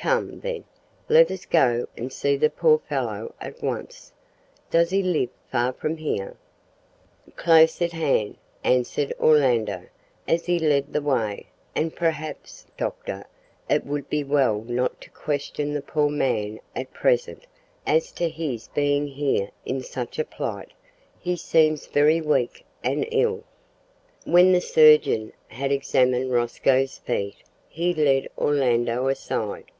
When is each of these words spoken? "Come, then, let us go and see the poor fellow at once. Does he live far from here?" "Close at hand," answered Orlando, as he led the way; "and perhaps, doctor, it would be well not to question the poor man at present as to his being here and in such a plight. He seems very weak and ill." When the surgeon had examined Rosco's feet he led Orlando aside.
"Come, 0.00 0.40
then, 0.40 0.64
let 1.10 1.30
us 1.30 1.44
go 1.44 1.86
and 1.94 2.10
see 2.10 2.34
the 2.34 2.48
poor 2.48 2.78
fellow 2.78 3.34
at 3.38 3.62
once. 3.62 4.12
Does 4.70 4.88
he 4.88 5.02
live 5.02 5.28
far 5.52 5.74
from 5.74 5.98
here?" 5.98 6.38
"Close 7.36 7.82
at 7.82 7.92
hand," 7.92 8.38
answered 8.64 9.12
Orlando, 9.20 9.84
as 10.26 10.46
he 10.46 10.58
led 10.58 10.94
the 10.94 11.02
way; 11.02 11.48
"and 11.76 11.94
perhaps, 11.94 12.66
doctor, 12.78 13.26
it 13.68 13.84
would 13.84 14.08
be 14.08 14.24
well 14.24 14.62
not 14.62 15.02
to 15.02 15.10
question 15.10 15.74
the 15.74 15.82
poor 15.82 16.08
man 16.08 16.60
at 16.74 16.94
present 16.94 17.46
as 17.86 18.10
to 18.12 18.26
his 18.30 18.68
being 18.68 19.06
here 19.06 19.50
and 19.66 19.76
in 19.76 19.82
such 19.82 20.18
a 20.18 20.24
plight. 20.24 20.72
He 21.18 21.36
seems 21.36 21.86
very 21.86 22.22
weak 22.22 22.64
and 22.82 23.06
ill." 23.12 23.44
When 24.24 24.52
the 24.52 24.62
surgeon 24.62 25.34
had 25.48 25.70
examined 25.70 26.32
Rosco's 26.32 26.96
feet 26.96 27.36
he 27.68 27.92
led 27.92 28.26
Orlando 28.38 29.06
aside. 29.08 29.70